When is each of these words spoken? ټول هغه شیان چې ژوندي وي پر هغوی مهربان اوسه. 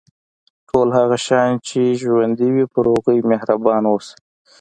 ټول 0.69 0.87
هغه 0.97 1.17
شیان 1.25 1.53
چې 1.67 1.81
ژوندي 2.01 2.49
وي 2.55 2.65
پر 2.73 2.85
هغوی 2.93 3.19
مهربان 3.31 3.83
اوسه. 3.91 4.15